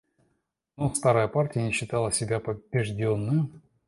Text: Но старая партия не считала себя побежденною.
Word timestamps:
Но 0.77 0.95
старая 0.95 1.27
партия 1.27 1.61
не 1.61 1.71
считала 1.71 2.11
себя 2.11 2.39
побежденною. 2.39 3.51